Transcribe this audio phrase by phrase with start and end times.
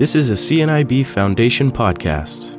[0.00, 2.56] This is a CNIB Foundation podcast.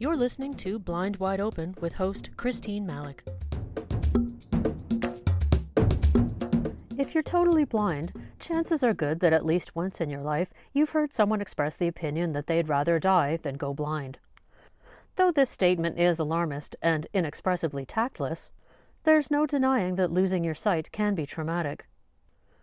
[0.00, 3.20] You're listening to Blind Wide Open with host Christine Malec.
[6.98, 8.10] If you're totally blind,
[8.40, 11.86] chances are good that at least once in your life you've heard someone express the
[11.86, 14.18] opinion that they'd rather die than go blind.
[15.16, 18.50] Though this statement is alarmist and inexpressibly tactless,
[19.04, 21.86] there's no denying that losing your sight can be traumatic.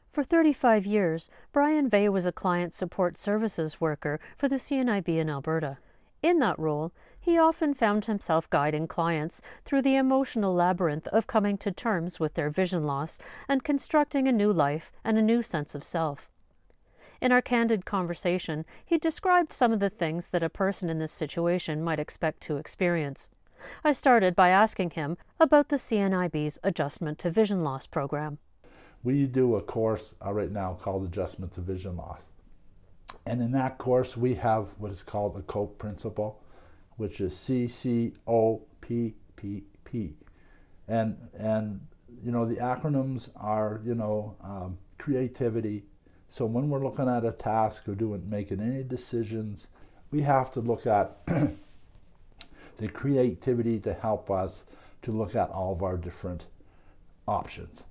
[0.10, 5.30] For 35 years, Brian Vay was a client support services worker for the CNIB in
[5.30, 5.78] Alberta.
[6.24, 11.58] In that role, he often found himself guiding clients through the emotional labyrinth of coming
[11.60, 15.76] to terms with their vision loss and constructing a new life and a new sense
[15.76, 16.30] of self.
[17.22, 21.12] In our candid conversation, he described some of the things that a person in this
[21.12, 23.30] situation might expect to experience.
[23.84, 28.38] I started by asking him about the CNIB's Adjustment to Vision Loss program.
[29.04, 32.24] We do a course uh, right now called Adjustment to Vision Loss.
[33.26, 36.42] And in that course, we have what is called a COPE principle,
[36.96, 40.16] which is C C O P P P.
[40.88, 41.82] And, and
[42.22, 45.84] you know, the acronyms are, you know, um, creativity,
[46.32, 49.68] so when we're looking at a task or doing making any decisions,
[50.12, 51.26] we have to look at
[52.78, 54.64] the creativity to help us
[55.02, 56.46] to look at all of our different
[57.28, 57.86] options.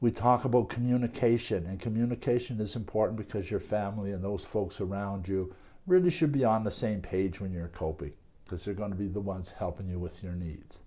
[0.00, 5.28] We talk about communication, and communication is important because your family and those folks around
[5.28, 5.54] you
[5.86, 8.12] really should be on the same page when you're coping,
[8.44, 10.80] because they're going to be the ones helping you with your needs.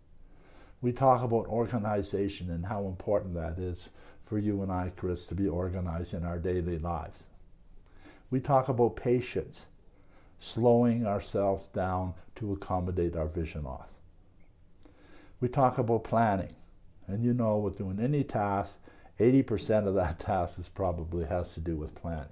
[0.86, 3.90] We talk about organization and how important that is
[4.24, 7.26] for you and I, Chris, to be organized in our daily lives.
[8.30, 9.66] We talk about patience,
[10.38, 13.98] slowing ourselves down to accommodate our vision loss.
[15.42, 16.54] We talk about planning,
[17.08, 18.80] and you know, with doing any task,
[19.20, 22.28] 80% of that task is probably has to do with planning.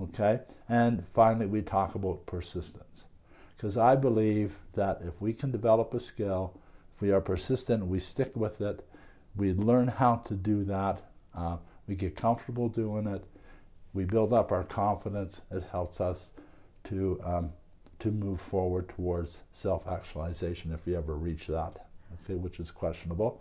[0.00, 0.40] Okay?
[0.66, 3.04] And finally, we talk about persistence.
[3.54, 6.58] Because I believe that if we can develop a skill,
[7.00, 8.86] we are persistent, we stick with it,
[9.36, 11.02] we learn how to do that.
[11.34, 11.56] Uh,
[11.86, 13.24] we get comfortable doing it.
[13.92, 15.42] We build up our confidence.
[15.50, 16.30] It helps us
[16.84, 17.52] to um,
[18.00, 21.86] to move forward towards self-actualization if we ever reach that.
[22.24, 23.40] Okay, which is questionable.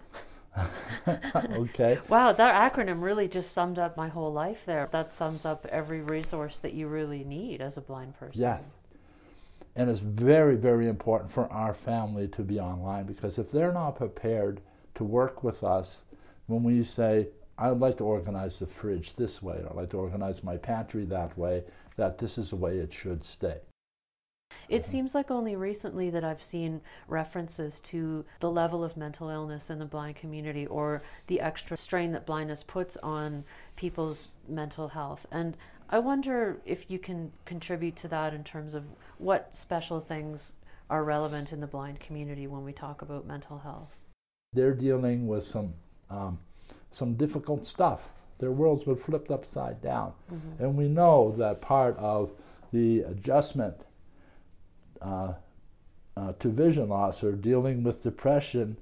[1.08, 2.00] okay.
[2.08, 4.88] Wow, that acronym really just summed up my whole life there.
[4.92, 8.42] That sums up every resource that you really need as a blind person.
[8.42, 8.64] Yes.
[9.76, 13.96] And it's very, very important for our family to be online because if they're not
[13.96, 14.62] prepared
[14.96, 16.06] to work with us
[16.46, 19.98] when we say, I'd like to organize the fridge this way, or I'd like to
[19.98, 21.64] organize my pantry that way,
[21.98, 23.58] that this is the way it should stay.
[24.70, 29.70] It seems like only recently that I've seen references to the level of mental illness
[29.70, 33.44] in the blind community or the extra strain that blindness puts on
[33.76, 35.26] people's mental health.
[35.32, 35.58] And
[35.90, 38.86] I wonder if you can contribute to that in terms of
[39.18, 40.54] what special things
[40.90, 43.96] are relevant in the blind community when we talk about mental health
[44.54, 45.74] they're dealing with some
[46.10, 46.40] um,
[46.92, 48.10] some difficult stuff.
[48.40, 50.64] Their world's been flipped upside down, mm-hmm.
[50.64, 52.32] and we know that part of
[52.72, 53.76] the adjustment
[55.02, 55.34] uh,
[56.16, 58.78] uh, to vision loss or dealing with depression,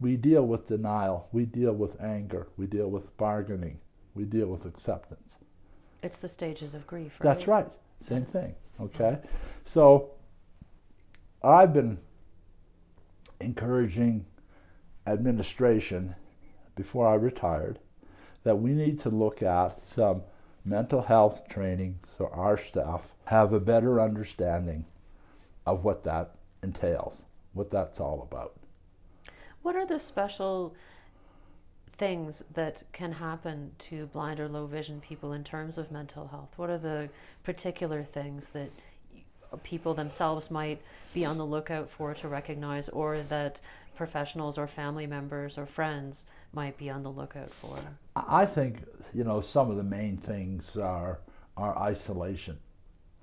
[0.00, 3.78] we deal with denial, we deal with anger, we deal with bargaining,
[4.14, 5.38] we deal with acceptance.
[6.02, 7.24] It's the stages of grief, right?
[7.24, 7.68] That's right.
[8.00, 8.54] Same thing.
[8.80, 9.18] Okay,
[9.64, 10.10] so
[11.42, 11.98] I've been
[13.40, 14.26] encouraging
[15.06, 16.14] administration
[16.74, 17.78] before I retired
[18.42, 20.22] that we need to look at some
[20.64, 24.84] mental health training so our staff have a better understanding
[25.64, 28.54] of what that entails, what that's all about.
[29.62, 30.74] What are the special
[31.98, 36.50] things that can happen to blind or low vision people in terms of mental health?
[36.56, 37.08] What are the
[37.42, 38.70] particular things that
[39.62, 40.82] people themselves might
[41.14, 43.60] be on the lookout for to recognize or that
[43.96, 47.78] professionals or family members or friends might be on the lookout for?
[48.14, 48.84] I think
[49.14, 51.20] you know some of the main things are
[51.56, 52.58] are isolation.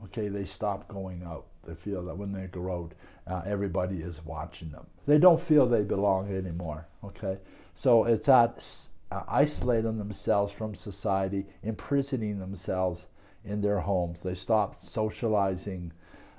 [0.06, 1.46] Okay, they stop going out.
[1.65, 2.94] They feel that when they go out,
[3.27, 4.86] uh, everybody is watching them.
[5.07, 6.88] They don't feel they belong anymore.
[7.04, 7.38] Okay,
[7.74, 13.07] so it's at uh, isolating themselves from society, imprisoning themselves
[13.45, 14.21] in their homes.
[14.24, 15.94] They stop socializing.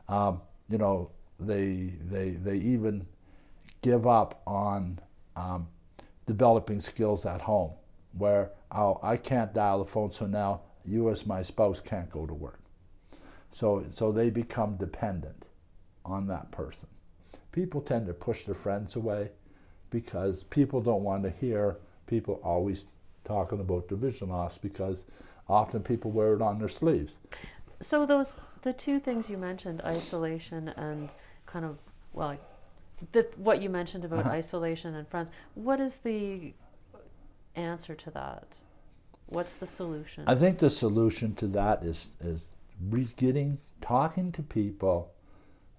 [0.08, 1.10] Um, you know,
[1.40, 3.06] they they they even
[3.82, 4.98] give up on
[5.36, 5.68] um,
[6.26, 7.72] developing skills at home
[8.16, 12.26] where oh, I can't dial the phone, so now you as my spouse can't go
[12.26, 12.58] to work.
[13.54, 15.46] So, so they become dependent.
[16.04, 16.88] on that person.
[17.52, 19.30] People tend to push their friends away
[19.90, 22.86] because people don't want to hear people always
[23.24, 25.04] talking about the vision loss because
[25.48, 27.18] often people wear it on their sleeves.
[27.80, 31.10] So those the two things you mentioned, isolation and
[31.46, 31.78] kind of
[32.12, 32.36] well,
[33.12, 34.30] the, what you mentioned about uh-huh.
[34.30, 35.30] isolation and friends.
[35.54, 36.54] What is the
[37.54, 38.46] answer to that?
[39.26, 40.24] What's the solution?
[40.26, 42.53] I think the solution to that is is
[43.16, 45.12] getting talking to people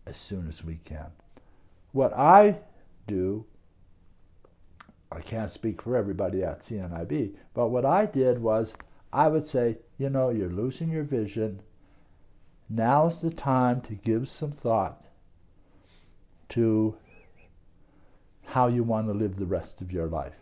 [0.06, 1.07] as soon as we can.
[1.92, 2.59] What I
[3.07, 3.45] do,
[5.12, 8.75] I can't speak for everybody at CNIB, but what I did was
[9.13, 11.62] I would say, you know, you're losing your vision.
[12.69, 15.06] Now's the time to give some thought
[16.50, 16.98] to
[18.48, 20.36] how you want to live the rest of your life.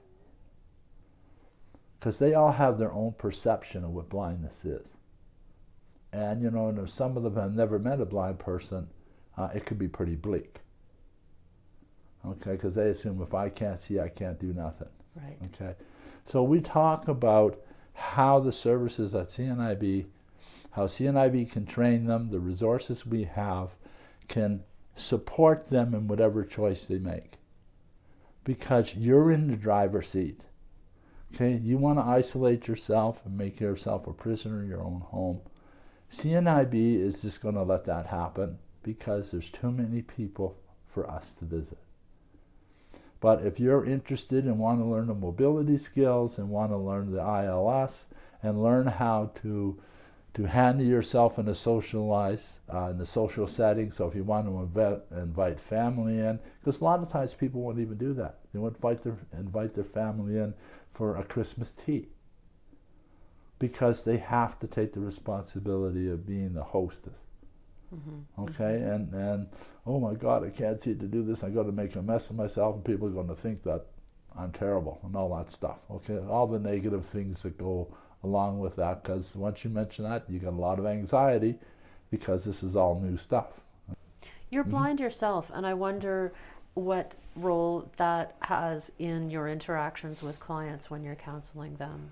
[1.99, 4.87] Because they all have their own perception of what blindness is.
[6.13, 8.87] And, you know, and if some of them have never met a blind person,
[9.35, 10.59] uh, it could be pretty bleak.
[12.25, 14.87] Okay, because they assume if I can't see, I can't do nothing.
[15.15, 15.37] Right.
[15.47, 15.75] Okay.
[16.25, 17.59] So we talk about
[17.93, 20.05] how the services at CNIB,
[20.71, 23.75] how CNIB can train them, the resources we have
[24.27, 24.63] can
[24.95, 27.37] support them in whatever choice they make.
[28.43, 30.41] Because you're in the driver's seat.
[31.33, 35.41] Okay, you want to isolate yourself and make yourself a prisoner in your own home.
[36.13, 40.55] CNIB is just going to let that happen because there's too many people
[40.85, 41.79] for us to visit.
[43.19, 47.11] But if you're interested and want to learn the mobility skills and want to learn
[47.11, 48.05] the ILS
[48.43, 49.81] and learn how to
[50.35, 53.89] to handle yourself in a socialize uh, in a social setting.
[53.89, 57.61] So if you want to invite, invite family in, because a lot of times people
[57.61, 58.39] won't even do that.
[58.51, 60.53] They won't invite their invite their family in
[60.91, 62.09] for a Christmas tea
[63.63, 67.17] because they have to take the responsibility of being the hostess.
[67.95, 68.43] Mm-hmm.
[68.43, 68.89] Okay, mm-hmm.
[68.89, 69.47] and and
[69.87, 71.45] oh my God, I can't see to do this.
[71.45, 73.85] I got to make a mess of myself, and people are going to think that
[74.37, 75.77] I'm terrible and all that stuff.
[75.89, 77.87] Okay, all the negative things that go
[78.25, 81.55] along with that because once you mention that, you get a lot of anxiety
[82.11, 83.61] because this is all new stuff.
[84.49, 84.71] You're mm-hmm.
[84.71, 86.33] blind yourself, and I wonder
[86.73, 92.11] what role that has in your interactions with clients when you're counseling them.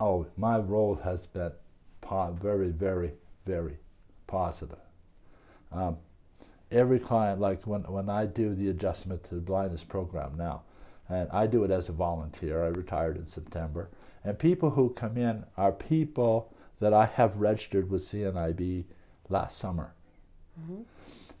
[0.00, 1.52] Oh, my role has been
[2.40, 3.12] very, very,
[3.44, 3.76] very
[4.26, 4.78] positive.
[5.72, 5.96] Um,
[6.70, 10.62] every client, like when, when I do the adjustment to the blindness program now,
[11.08, 13.90] and I do it as a volunteer, I retired in September,
[14.24, 18.84] and people who come in are people that I have registered with CNIB
[19.28, 19.94] last summer.
[20.60, 20.82] Mm-hmm.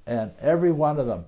[0.06, 1.26] And every one of them,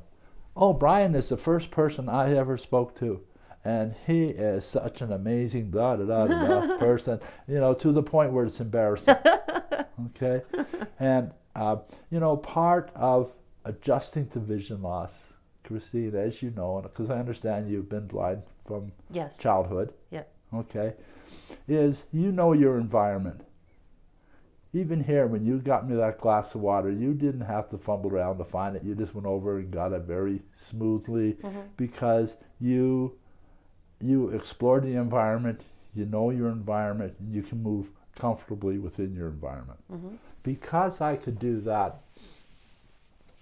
[0.56, 3.20] oh, Brian is the first person I ever spoke to.
[3.64, 8.32] And he is such an amazing blah, blah, blah, person, you know, to the point
[8.32, 9.16] where it's embarrassing.
[10.06, 10.42] okay?
[10.98, 11.76] And, uh,
[12.10, 13.32] you know, part of
[13.66, 15.34] adjusting to vision loss,
[15.64, 19.36] Christine, as you know, because I understand you've been blind from yes.
[19.36, 19.92] childhood.
[20.10, 20.22] Yeah.
[20.54, 20.94] Okay
[21.68, 23.42] is you know your environment.
[24.72, 28.10] Even here, when you got me that glass of water, you didn't have to fumble
[28.10, 28.84] around to find it.
[28.84, 31.60] You just went over and got it very smoothly mm-hmm.
[31.76, 33.18] because you
[34.00, 35.62] you explore the environment,
[35.94, 39.78] you know your environment, and you can move comfortably within your environment.
[39.92, 40.14] Mm-hmm.
[40.42, 42.00] Because I could do that,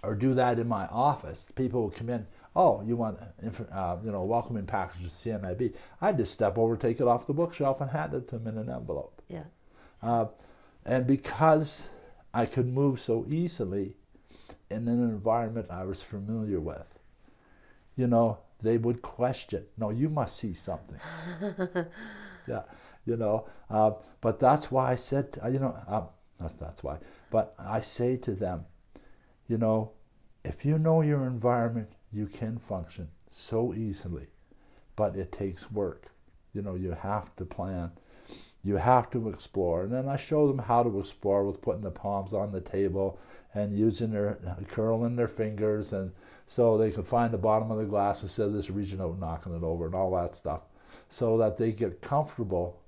[0.03, 2.25] or do that in my office, people would come in
[2.55, 3.17] oh, you want,
[3.71, 5.73] uh, you know, welcoming package to CNIB.
[6.01, 8.57] I'd just step over, take it off the bookshelf, and hand it to them in
[8.57, 9.21] an envelope.
[9.29, 9.43] Yeah.
[10.01, 10.25] Uh,
[10.85, 11.89] and because
[12.33, 13.95] I could move so easily
[14.69, 16.99] in an environment I was familiar with,
[17.95, 20.99] you know, they would question, no, you must see something.
[22.47, 22.63] yeah,
[23.05, 26.07] you know, uh, but that's why I said, to, you know, um,
[26.39, 26.97] that's, that's why,
[27.31, 28.65] but I say to them,
[29.47, 29.91] you know,
[30.43, 34.27] if you know your environment, you can function so easily,
[34.95, 36.11] but it takes work.
[36.53, 37.91] You know, you have to plan,
[38.63, 39.83] you have to explore.
[39.83, 43.19] And then I show them how to explore with putting the palms on the table
[43.53, 44.37] and using their
[44.67, 46.11] curling their fingers and
[46.49, 49.55] so they can find the bottom of the glass instead of this reaching out knocking
[49.55, 50.61] it over and all that stuff
[51.07, 52.81] so that they get comfortable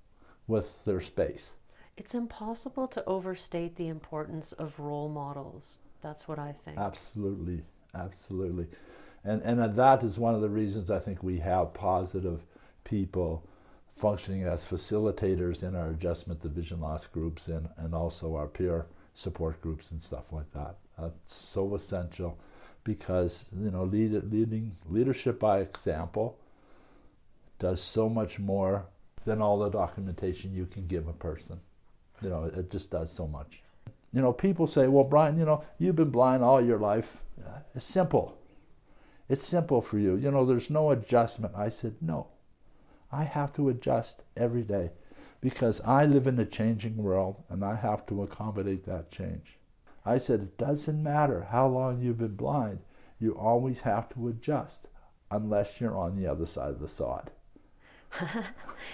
[0.47, 1.57] with their space.
[1.95, 5.77] It's impossible to overstate the importance of role models.
[6.01, 6.79] That's what I think.
[6.79, 7.61] Absolutely.
[7.93, 8.65] Absolutely.
[9.23, 12.43] And, and that is one of the reasons I think we have positive
[12.83, 13.47] people
[13.95, 18.87] functioning as facilitators in our adjustment to vision loss groups and, and also our peer
[19.13, 20.77] support groups and stuff like that.
[20.97, 22.39] That's so essential
[22.83, 26.37] because you know lead, leading leadership by example
[27.59, 28.85] does so much more
[29.25, 31.59] than all the documentation you can give a person.
[32.21, 33.61] You know, it just does so much.
[34.13, 37.59] You know, people say, "Well, Brian, you know, you've been blind all your life." Uh,
[37.75, 38.37] it's simple.
[39.31, 40.17] It's simple for you.
[40.17, 41.55] You know, there's no adjustment.
[41.55, 42.27] I said, no.
[43.13, 44.91] I have to adjust every day
[45.39, 49.57] because I live in a changing world and I have to accommodate that change.
[50.05, 52.79] I said, it doesn't matter how long you've been blind,
[53.19, 54.87] you always have to adjust
[55.29, 57.31] unless you're on the other side of the sod.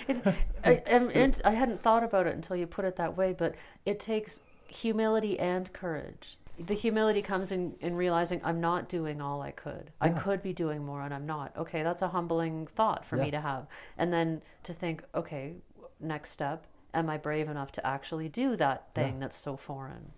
[0.08, 0.28] it,
[0.64, 4.00] I, I, I hadn't thought about it until you put it that way, but it
[4.00, 6.38] takes humility and courage.
[6.60, 9.92] The humility comes in, in realizing I'm not doing all I could.
[10.02, 10.08] Yeah.
[10.08, 11.56] I could be doing more and I'm not.
[11.56, 13.24] Okay, that's a humbling thought for yeah.
[13.24, 13.68] me to have.
[13.98, 15.54] And then to think, okay,
[16.00, 19.20] next step, am I brave enough to actually do that thing yeah.
[19.22, 20.14] that's so foreign?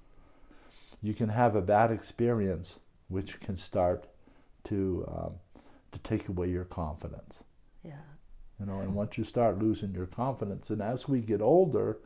[1.02, 4.08] You can have a bad experience, which can start
[4.66, 5.34] to um,
[5.92, 7.44] to take away your confidence.
[7.84, 7.94] Yeah.
[8.60, 12.00] You know, and once you start losing your confidence, and as we get older,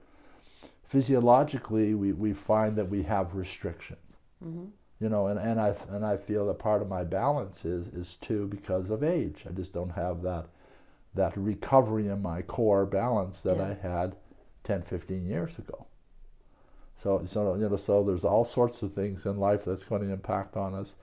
[0.83, 4.17] physiologically we, we find that we have restrictions.
[4.45, 4.65] Mm-hmm.
[4.99, 8.15] You know, and, and I and I feel that part of my balance is is
[8.17, 9.43] too because of age.
[9.49, 10.47] I just don't have that
[11.15, 13.67] that recovery in my core balance that yeah.
[13.67, 14.15] I had
[14.63, 15.85] 10, 15 years ago.
[17.03, 20.13] So, so you know, so there's all sorts of things in life that's going to
[20.13, 20.95] impact on us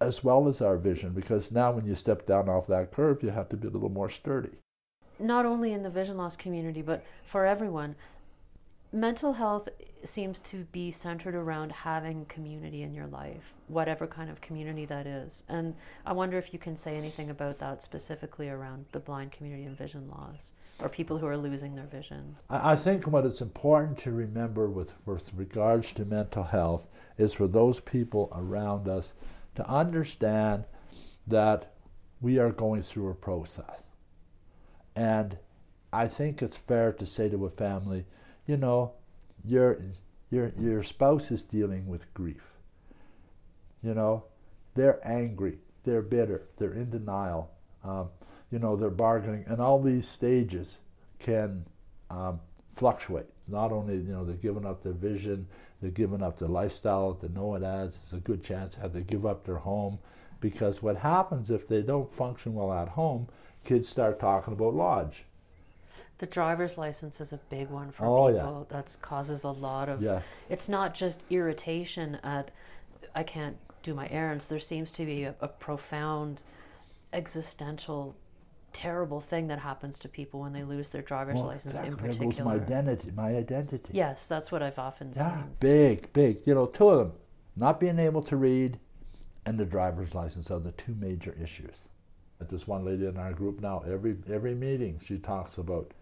[0.00, 3.28] as well as our vision because now when you step down off that curve you
[3.28, 4.48] have to be a little more sturdy.
[5.18, 7.96] Not only in the vision loss community but for everyone
[8.90, 9.68] mental health
[10.04, 15.06] seems to be centered around having community in your life whatever kind of community that
[15.06, 15.44] is.
[15.50, 15.74] And
[16.06, 19.76] i wonder if you can say anything about that specifically around the blind community and
[19.76, 24.10] vision loss or people who are losing their vision i think what is important to
[24.10, 26.86] remember with, with regards to mental health
[27.18, 29.14] is for those people around us
[29.54, 30.64] to understand
[31.26, 31.74] that
[32.20, 33.86] we are going through a process.
[34.96, 35.36] And
[35.92, 38.06] I think it's fair to say to a family,
[38.46, 38.92] you know,
[39.44, 39.78] your
[40.30, 42.44] your your spouse is dealing with grief.
[43.82, 44.24] You know,
[44.74, 47.50] they're angry, they're bitter, they're in denial.
[47.84, 48.08] Um,
[48.52, 50.80] you know, they're bargaining, and all these stages
[51.18, 51.64] can
[52.10, 52.38] um,
[52.76, 53.26] fluctuate.
[53.48, 55.48] Not only you know they're giving up their vision,
[55.80, 57.96] they're giving up their lifestyle that they know it as.
[57.96, 59.98] It's a good chance that they give up their home,
[60.40, 63.26] because what happens if they don't function well at home,
[63.64, 65.24] kids start talking about lodge.
[66.18, 68.66] The driver's license is a big one for oh, people.
[68.70, 68.76] Yeah.
[68.76, 70.02] That causes a lot of.
[70.02, 70.22] Yes.
[70.48, 72.50] It's not just irritation at,
[73.14, 74.46] I can't do my errands.
[74.46, 76.42] There seems to be a, a profound
[77.12, 78.14] existential
[78.72, 81.90] terrible thing that happens to people when they lose their driver's well, license exactly.
[81.90, 82.32] in particular.
[82.32, 83.90] There goes my identity, my identity.
[83.92, 85.50] Yes, that's what I've often yeah, seen.
[85.60, 86.38] Big, big.
[86.46, 87.12] You know, two of them.
[87.54, 88.78] Not being able to read
[89.46, 91.88] and the driver's license are the two major issues.
[92.48, 95.92] There's one lady in our group now, every every meeting she talks about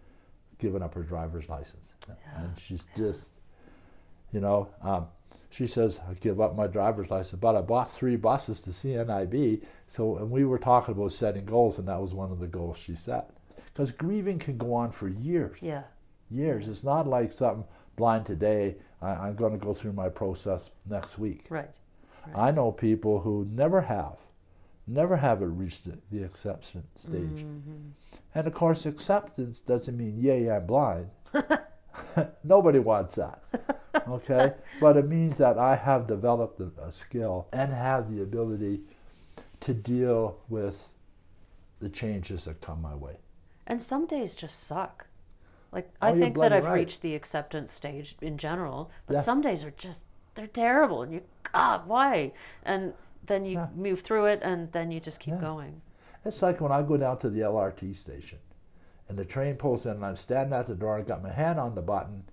[0.58, 1.94] giving up her driver's license.
[2.08, 2.14] Yeah.
[2.42, 3.32] And she's just,
[4.32, 5.06] you know, um,
[5.50, 9.62] she says, I give up my driver's license, but I bought three buses to CNIB.
[9.88, 12.78] So, and we were talking about setting goals, and that was one of the goals
[12.78, 13.30] she set.
[13.72, 15.58] Because grieving can go on for years.
[15.60, 15.82] Yeah.
[16.30, 16.68] Years.
[16.68, 17.64] It's not like something
[17.96, 21.46] blind today, I, am going to go through my process next week.
[21.50, 21.68] Right.
[22.26, 22.36] right.
[22.36, 24.16] I know people who never have,
[24.86, 27.44] never have it reached the, the acceptance stage.
[27.44, 27.90] Mm-hmm.
[28.34, 31.10] And of course, acceptance doesn't mean, yay, I'm blind.
[32.44, 33.42] Nobody wants that.
[34.08, 34.52] Okay?
[34.80, 38.80] but it means that I have developed a, a, skill and have the ability
[39.60, 40.92] to deal with
[41.80, 43.16] the changes that come my way.
[43.66, 45.06] And some days just suck.
[45.72, 46.74] Like oh, I think that I've right.
[46.74, 49.20] reached the acceptance stage in general, but yeah.
[49.20, 50.04] some days are just
[50.34, 52.32] they're terrible and you God, why?
[52.62, 52.92] And
[53.26, 53.68] then you yeah.
[53.76, 55.40] move through it and then you just keep yeah.
[55.40, 55.80] going.
[56.24, 58.38] It's like when I go down to the LRT station
[59.08, 61.58] and the train pulls in and I'm standing at the door, I got my hand
[61.58, 62.24] on the button,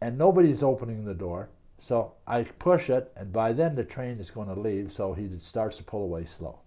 [0.00, 1.48] and nobody's opening the door.
[1.78, 5.28] So I push it, and by then the train is going to leave, so he
[5.38, 6.60] starts to pull away slow.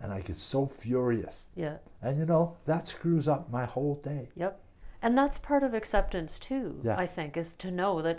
[0.00, 1.46] And I get so furious.
[1.54, 1.76] Yeah.
[2.00, 4.30] And you know, that screws up my whole day.
[4.34, 4.60] Yep.
[5.00, 6.98] And that's part of acceptance too, yes.
[6.98, 8.18] I think, is to know that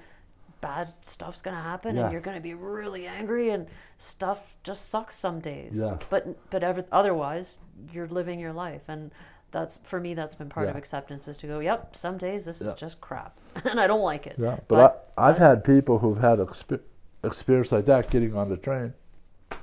[0.64, 2.06] bad stuff's going to happen yes.
[2.06, 3.68] and you're going to be really angry and
[3.98, 5.74] stuff just sucks some days.
[5.76, 6.02] Yes.
[6.10, 7.60] But but ever, otherwise
[7.92, 9.12] you're living your life and
[9.54, 10.72] that's for me that's been part yeah.
[10.72, 12.70] of acceptance is to go yep some days this yeah.
[12.70, 16.00] is just crap and i don't like it yeah but, but I, have had people
[16.00, 16.82] who've had exp-
[17.24, 18.94] experience like that getting on the train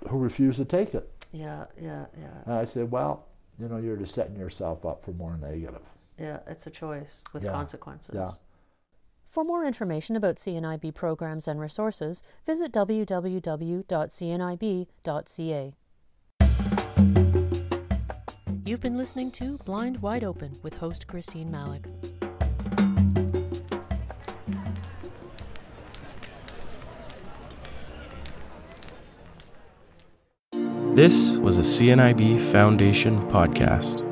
[0.08, 3.26] who refuse to take it yeah yeah yeah and i said well
[3.60, 5.82] you know you're just setting yourself up for more negative
[6.18, 7.52] yeah it's a choice with yeah.
[7.52, 8.30] consequences yeah
[9.26, 13.84] for more information about CNIB programs and resources, visit www.cnib.ca.
[18.70, 21.84] You've been listening to Blind Wide Open with host Christine Malec.
[30.94, 34.09] This was a CNIB Foundation podcast.